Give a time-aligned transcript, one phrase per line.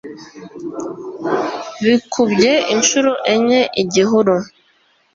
[1.83, 4.35] bikubye inshuro enye igihuru